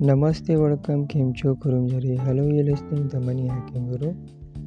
Namaste, 0.00 0.50
welcome, 0.56 1.32
छो 1.36 1.54
कुरुम 1.54 1.86
जरी 1.86 2.16
हेलो 2.16 2.44
ये 2.44 2.62
listing 2.62 3.10
the 3.10 3.16
money 3.16 3.42
hacking 3.48 3.88
Guru 3.88 4.12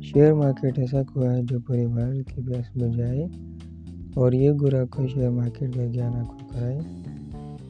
share 0.01 0.33
market 0.33 0.79
ऐसा 0.79 1.03
कुआ 1.03 1.29
है 1.29 1.43
जो 1.43 1.59
परिवार 1.59 2.11
के 2.21 2.41
में 2.81 2.91
जाए 2.91 3.29
और 4.17 4.35
ये 4.35 4.53
गुरु 4.53 4.77
आपको 4.77 5.07
शेयर 5.07 5.29
मार्केट 5.29 5.75
का 5.75 5.85
ज्ञान 5.85 6.13
आपको 6.13 6.45
कराए। 6.45 6.77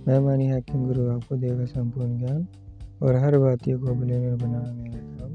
मैं 0.07 0.19
मनी 0.19 0.45
हैकिंग 0.45 0.87
गुरु 0.87 1.09
आपको 1.09 1.35
देगा 1.35 1.65
संपूर्ण 1.65 2.17
ज्ञान 2.17 2.47
और 3.01 3.15
हर 3.15 3.39
भारतीय 3.39 3.77
को 3.77 3.93
बिलियनर 3.95 4.35
बनाना 4.35 4.73
मेरा 4.73 4.99
काम 4.99 5.31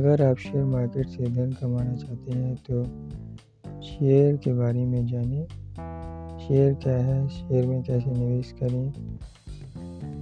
अगर 0.00 0.22
आप 0.22 0.36
शेयर 0.36 0.64
मार्केट 0.64 1.08
से 1.08 1.24
धन 1.24 1.52
कमाना 1.52 1.94
चाहते 1.94 2.32
हैं 2.32 2.56
तो 2.70 2.84
शेयर 3.82 4.36
के 4.36 4.52
बारे 4.52 4.86
में 4.86 5.06
जानिए। 5.06 5.46
शेयर 6.46 6.74
क्या 6.74 6.98
है? 6.98 7.28
शेयर 7.28 7.66
में 7.66 7.82
कैसे 7.82 8.10
निवेश 8.10 8.52
करें? 8.52 8.92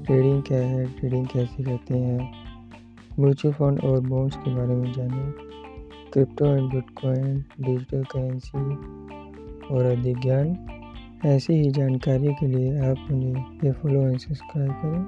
ट्रेडिंग 0.09 0.43
क्या 0.43 0.59
है? 0.59 0.85
ट्रेडिंग 0.87 1.27
कैसे 1.27 1.63
करते 1.63 1.99
हैं? 1.99 2.33
म्यूचुअल 3.21 3.55
फंड 3.55 3.81
और 3.85 4.01
बॉन्ड्स 4.01 4.37
के 4.37 4.55
बारे 4.55 4.75
में 4.75 4.93
जानें। 4.93 5.33
Crypto 6.13 6.47
and 6.47 6.71
bitcoin, 6.71 7.45
digital 7.61 8.05
currency 8.05 8.59
और 9.75 9.85
अधिक 9.85 10.21
ज्ञान। 10.21 10.67
ऐसी 11.27 11.53
ही 11.53 11.71
जानकारी 11.71 12.29
के 12.29 12.47
लिए 12.47 12.79
आप 12.79 12.97
मुझे 13.11 13.31
ये 13.65 13.73
फॉलो 13.73 14.03
एंड 14.03 14.19
सब्सक्राइब 14.19 14.73
करें। 14.73 15.03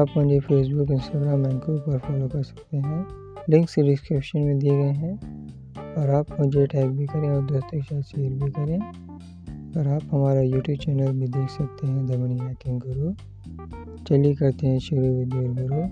आप 0.00 0.08
मुझे 0.16 0.40
फेसबुक 0.40 0.90
इंस्टाग्राम 0.90 1.46
एंकर 1.46 1.78
पर 1.78 1.98
फॉलो 1.98 2.28
कर 2.28 2.42
सकते 2.42 2.76
हैं। 2.76 3.06
लिंक्स 3.50 3.78
डिस्क्रिप्शन 3.78 4.40
में 4.40 4.58
दिए 4.58 4.70
गए 4.70 4.92
हैं 4.92 5.46
और 5.94 6.10
आप 6.10 6.26
मुझे 6.40 6.66
टैग 6.66 6.90
भी 6.90 7.06
करें 7.06 7.30
और 7.30 7.42
दोस्तों 7.42 7.80
के 7.80 7.80
साथ 7.80 8.02
शेयर 8.02 8.32
भी 8.32 8.50
करें। 8.50 8.78
और 9.76 9.88
आप 9.88 10.02
हमारा 10.10 10.40
यूट्यूब 10.40 10.78
चैनल 10.78 11.12
भी 11.12 11.26
देख 11.26 11.50
सकते 11.50 11.86
हैं 11.86 12.06
दमनी 12.06 12.38
हैकिंग 12.38 12.80
गुरु 12.80 13.12
चलिए 14.04 14.34
करते 14.34 14.66
हैं 14.66 14.78
शुरू 14.78 15.02
वीडियो 15.02 15.42
गुरु 15.54 15.82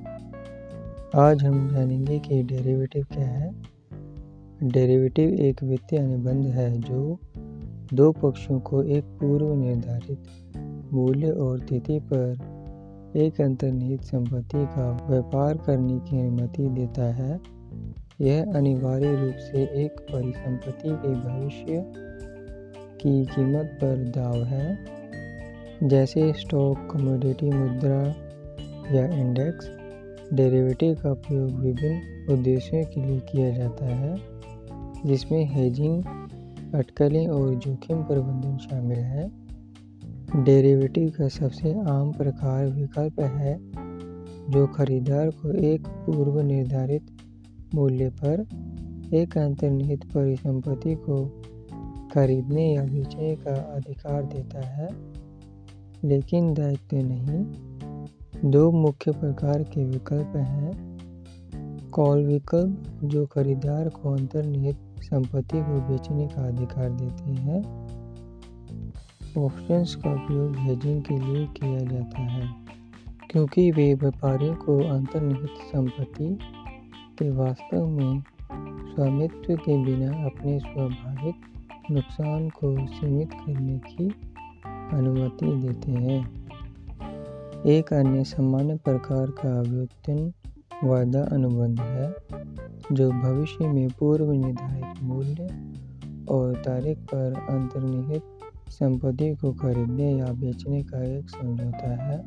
आज 1.20 1.45
हम 1.45 1.70
जानेंगे 1.70 2.19
कि 2.19 2.42
डेरिवेटिव 2.42 3.06
क्या 3.12 3.28
है। 3.28 3.55
डेरिवेटिव 4.62 5.31
एक 5.31 5.62
वित्तीय 5.62 5.98
अनुबंध 5.98 6.47
है 6.47 6.81
जो 6.81 7.19
दो 7.95 8.12
पक्षों 8.12 8.61
को 8.61 8.83
एक 8.83 9.05
पूर्व 9.05 9.55
निर्धारित 9.55 10.22
मूल्य 10.92 11.31
और 11.31 11.61
तिथि 11.61 11.98
पर 11.98 12.37
एक 13.17 13.41
अंतर्निहित 13.41 14.03
संपत्ति 14.03 14.67
का 14.67 15.06
व्यापार 15.11 15.56
करने 15.56 15.98
की 15.98 16.20
अनुमति 16.20 16.69
देता 16.69 17.15
है। 17.15 17.41
यह 18.20 18.53
अनिवार्य 18.55 19.17
रूप 19.17 19.34
से 19.39 19.84
एक 19.84 20.00
परिसंपत्ति 20.00 20.89
के 20.89 21.15
भविष्य 21.15 22.09
की 23.01 23.25
कीमत 23.25 23.79
पर 23.81 23.97
दाव 23.97 24.45
है। 24.45 24.79
जैसे 25.83 26.33
स्टॉक 26.33 26.89
कमोडिटी 26.91 27.51
मुद्रा 27.51 28.03
या 28.97 29.06
इंडेक्स 29.20 29.70
डेरिवेटिव 30.33 30.95
का 30.95 31.11
उपयोग 31.11 31.51
विभिन्न 31.51 32.33
उद्देश्यों 32.33 32.84
के 32.84 33.01
लिए 33.01 33.21
किया 33.21 33.51
जाता 33.51 33.84
है, 33.84 34.17
जिसमें 35.06 35.45
हेजिंग 35.45 36.05
अटकलें 36.75 37.27
और 37.27 37.55
जोखिम 37.55 38.03
प्रबंधन 38.03 38.56
शामिल 38.56 38.98
है। 38.98 39.31
डेरिवेटिव 40.45 41.09
का 41.09 41.28
सबसे 41.28 41.73
आम 41.73 42.12
प्रकार 42.12 42.67
विकल्प 42.67 43.21
है, 43.21 43.59
जो 44.51 44.67
खरीदार 44.67 45.31
को 45.31 45.53
एक 45.53 45.87
पूर्व 45.87 46.41
निर्धारित 46.41 47.06
मूल्य 47.75 48.09
पर 48.25 48.47
एक 49.15 49.39
अंतर्निहित 49.39 50.05
परिसंपत्ति 50.05 50.95
को 50.95 51.43
खरीदने 52.14 52.75
या 52.75 52.83
बेचने 52.83 53.34
का 53.36 53.55
अधिकार 53.55 54.22
देता 54.22 54.66
है, 54.66 54.89
लेकिन 56.05 56.55
दायित्व 56.55 56.97
नहीं। 56.97 58.50
दो 58.50 58.70
मुख्य 58.72 59.12
प्रकार 59.12 59.62
के 59.62 59.84
विकल्प 59.84 60.33
हैं। 60.36 60.91
कॉल 61.91 62.26
विकल्प, 62.26 63.00
जो 63.04 63.26
खरीदार 63.26 63.88
को 63.88 64.12
अंतर्निहित 64.12 64.76
संपत्ति 65.00 65.60
को 65.60 65.81
बेचने 65.81 66.26
का 66.26 66.48
अधिकार 66.48 66.91
देते 66.91 67.31
हैं। 67.31 67.60
ऑप्शंस 69.38 69.94
का 69.94 70.12
उपयोग 70.15 70.56
हेजिंग 70.56 71.03
के 71.03 71.19
लिए 71.19 71.47
किया 71.47 71.78
जाता 71.78 72.22
है, 72.22 72.48
क्योंकि 73.31 73.71
वे 73.71 73.94
व्यापारियों 73.94 74.54
को 74.54 74.78
अंतर्निहित 74.88 75.50
संपत्ति 75.62 76.38
के 77.19 77.31
वास्तव 77.31 77.87
में 77.87 78.22
स्वामित्व 78.94 79.56
के 79.56 79.84
बिना 79.84 80.25
अपने 80.25 80.59
स्वाभाविक 80.59 81.34
नुकसान 81.91 82.49
को 82.49 82.87
सीमित 82.87 83.33
करने 83.33 83.78
की 83.78 84.09
अनुमति 84.97 85.47
देते 85.47 85.93
हैं। 85.93 86.47
एक 87.67 87.93
अन्य 87.93 88.25
सामान्य 88.25 88.77
प्रकार 88.77 89.27
का 89.27 89.61
व्युत्पन्न 89.61 90.33
वायदा 90.84 91.23
अनुबंध 91.23 91.81
है, 91.81 92.15
जो 92.93 93.11
भविष्य 93.11 93.69
में 93.69 93.89
पूर्व 93.91 94.33
निर्धारित 94.33 95.03
मूल्य 95.03 95.73
और 96.28 96.55
तारीख 96.55 96.99
पर 96.99 97.47
अंतर्निहित 97.51 98.22
संपत्ति 98.69 99.34
को 99.34 99.53
खरीदने 99.53 100.19
या 100.19 100.27
बेचने 100.27 100.83
का 100.83 101.05
एक 101.05 101.31
समझौता 101.31 102.05
है। 102.05 102.25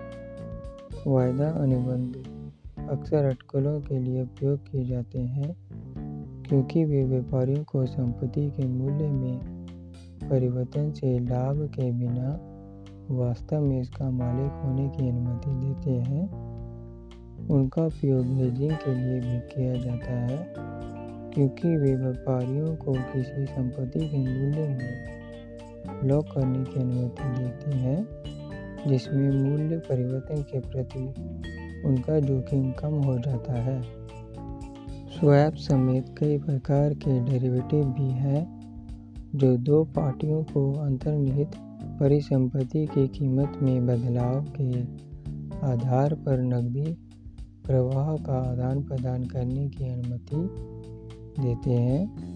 वायदा 1.08 1.50
अनुबंध 1.50 2.28
अक्सर 2.90 3.26
अटकलों 3.26 3.82
के 3.82 4.00
लिए 4.00 4.24
उपयोग 4.24 4.60
किए 4.60 4.86
जाते 4.86 5.20
हैं 5.20 5.63
क्योंकि 6.50 6.86
वे 6.86 7.04
व्यापारियों 7.04 7.64
को 7.64 7.86
संपत्ति 7.86 8.50
के 8.50 8.68
मूल्य 8.68 9.08
में 9.08 9.40
परिवर्तन 10.30 10.92
से 10.92 11.20
लाभ 11.20 11.70
के 11.76 11.92
बिना 11.92 12.50
वास्तव 13.12 13.62
में 13.62 13.82
इसका 13.82 14.10
मालिक 14.10 14.52
होने 14.52 14.90
की 14.90 15.10
अनुमति 15.10 15.50
देते 15.50 15.92
हैं। 15.92 16.54
उनका 17.50 17.86
उपयोग 17.86 18.26
हेजिंग 18.26 18.72
के 18.72 18.96
लिए 18.96 19.20
भी 19.20 19.40
किया 19.40 19.74
जाता 19.74 20.12
है, 20.12 20.54
क्योंकि 21.34 21.78
वे 21.78 21.96
व्यापारियों 21.96 22.76
को 22.76 22.94
किसी 22.94 23.46
संपत्ति 23.46 24.00
के 24.00 24.18
मूल्य 24.18 24.68
में 24.68 25.14
लॉक 26.04 26.26
करने 26.26 26.64
की 26.64 26.80
अनुमति 26.80 27.44
देते 27.44 27.72
हैं, 27.72 28.08
जिसमें 28.88 29.32
मूल्य 29.32 29.78
परिवर्तन 29.78 30.42
के 30.42 30.60
प्रति 30.60 31.14
उनका 31.88 32.20
जोखिम 32.20 32.72
कम 32.72 32.94
हो 32.94 33.18
जाता 33.20 33.54
है। 33.54 34.03
स्वैप 35.24 35.56
समेत 35.56 36.16
कई 36.18 36.38
प्रकार 36.38 36.94
के 36.94 37.24
डेरिवेटिव 37.24 37.86
भी 37.86 38.10
हैं, 38.10 38.62
जो 39.36 39.58
दो 39.58 39.84
पार्टियों 39.84 40.44
को 40.44 40.74
अंतर्निहित 40.74 41.52
परिसंपत्ति 41.84 42.86
की 42.86 43.08
कीमत 43.08 43.52
में 43.62 43.86
बदलाव 43.86 44.46
के 44.62 44.82
आधार 45.68 46.14
पर 46.14 46.42
नकदी 46.42 46.94
प्रवाह 47.66 48.16
का 48.16 48.52
आदान 48.52 48.84
प्रदान 48.84 49.24
करने 49.24 49.70
की 49.70 49.84
अनुमति 49.84 50.50
देते 51.42 51.72
हैं। 51.72 52.34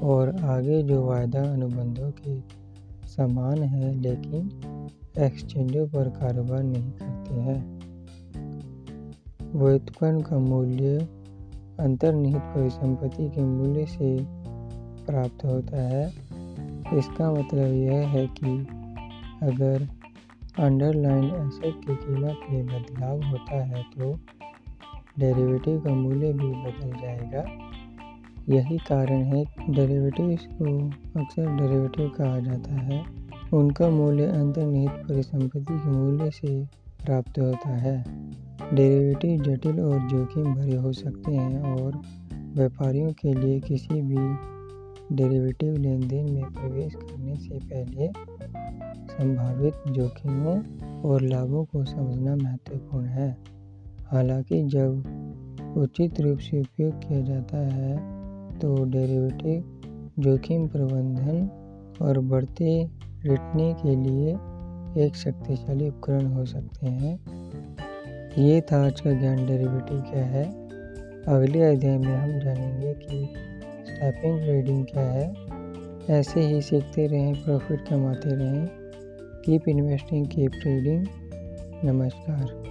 और 0.00 0.36
आगे 0.36 0.82
जो 0.82 1.06
वायदा 1.06 1.42
अनुबंधों 1.42 2.10
के 2.10 2.40
समान 3.08 3.58
है, 3.58 4.00
लेकिन 4.00 4.50
एक्सचेंजों 5.18 5.88
पर 5.88 6.08
कारोबार 6.08 6.62
नहीं 6.62 6.90
करते 6.90 7.34
हैं। 7.34 7.80
व्युत्पन्न 9.54 10.20
का 10.20 10.38
मूल्य 10.38 11.17
अंतर्निहित 11.80 12.42
परिसंपत्ति 12.44 13.28
के 13.28 13.42
मूल्य 13.42 13.84
से 13.86 14.16
प्राप्त 15.06 15.44
होता 15.44 15.82
है। 15.88 16.06
इसका 16.98 17.30
मतलब 17.32 17.72
यह 17.74 18.08
है 18.08 18.26
कि 18.38 18.56
अगर 19.42 19.86
अंडरलाइन 20.58 21.24
एसेट 21.24 21.74
की 21.86 21.94
कीमत 21.96 22.40
में 22.50 22.66
बदलाव 22.66 23.22
होता 23.22 23.62
है 23.64 23.82
तो 23.82 24.12
डेरिवेटिव 25.18 25.80
का 25.80 25.90
मूल्य 25.90 26.32
भी 26.32 26.50
बदल 26.54 26.90
जाएगा। 27.02 27.44
यही 28.48 28.78
कारण 28.78 29.22
है 29.24 29.44
डेरिवेटिव्स 29.70 30.46
को 30.52 30.74
अक्सर 31.20 31.56
डेरिवेटिव 31.56 32.08
कहा 32.08 32.38
जाता 32.38 32.74
है। 32.74 33.04
उनका 33.54 33.88
मूल्य 33.88 34.26
अंतर्निहित 34.26 34.90
परिसंपत्ति 34.90 35.74
के 35.74 35.90
मूल्य 35.90 36.30
से 36.30 36.54
प्राप्त 37.08 37.38
होता 37.38 37.68
है। 37.68 38.04
डेरिवेटिव 38.74 39.42
जटिल 39.42 39.80
और 39.80 40.08
जोखिम 40.08 40.54
भरे 40.54 40.76
हो 40.76 40.92
सकते 40.92 41.32
हैं 41.32 41.74
और 41.74 42.02
व्यापारियों 42.54 43.12
के 43.12 43.34
लिए 43.34 43.60
किसी 43.60 44.02
भी 44.02 44.16
डेरिवेटिव 45.16 45.76
लेन 45.76 46.08
देन 46.08 46.32
में 46.32 46.44
प्रवेश 46.44 46.94
करने 46.94 47.36
से 47.36 47.58
पहले 47.58 48.08
संभावित 49.12 49.74
जोखिमों 49.88 50.56
और 51.00 51.22
लाभों 51.22 51.64
को 51.64 51.84
समझना 51.84 52.36
महत्वपूर्ण 52.36 53.06
है। 53.06 53.36
हालाँकि 54.12 54.62
जब 54.62 55.74
उचित 55.76 56.20
रूप 56.20 56.38
से 56.38 56.60
उपयोग 56.60 56.92
किया 56.92 57.20
जाता 57.20 57.58
है 57.58 57.96
तो 58.58 58.84
डेरिवेटिव 58.84 59.80
जोखिम 60.18 60.68
प्रबंधन 60.68 61.48
और 62.02 62.18
बढ़ते 62.18 62.88
रिटने 63.24 63.72
के 63.74 63.96
लिए 63.96 64.36
एक 64.98 65.16
शक्तिशाली 65.16 65.88
उपकरण 65.88 66.26
हो 66.26 66.44
सकते 66.44 66.86
हैं। 66.86 67.20
ये 68.38 68.60
था 68.60 68.86
आज 68.86 69.00
का 69.00 69.12
ज्ञान 69.12 69.46
डेरिवेटिव 69.46 70.00
क्या 70.00 70.24
है? 70.24 70.44
अगले 71.22 71.62
अध्याय 71.62 71.98
में 71.98 72.16
हम 72.16 72.40
जानेंगे 72.40 72.94
कि 72.94 73.34
स्टैपिंग 73.86 74.40
ट्रेडिंग 74.40 74.86
क्या 74.86 75.02
है। 75.02 75.34
ऐसे 76.10 76.40
ही 76.40 76.62
सीखते 76.62 77.06
रहें 77.06 77.44
प्रॉफिट 77.44 77.88
कमाते 77.88 78.30
रहें। 78.30 78.68
कीप 79.44 79.68
इन्वेस्टिंग 79.68 80.26
कीप 80.26 80.50
ट्रेडिंग 80.50 81.06
नमस्कार। 81.84 82.68